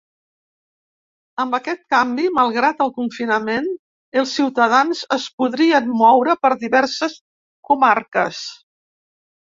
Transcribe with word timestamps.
Amb 1.43 1.57
aquest 1.57 1.83
canvi, 1.95 2.25
malgrat 2.37 2.81
el 2.87 2.89
confinament, 2.95 3.69
els 4.23 4.33
ciutadans 4.39 5.03
es 5.19 5.29
podrien 5.43 5.93
moure 6.01 6.37
per 6.47 6.53
diverses 6.65 7.19
comarques. 7.71 8.41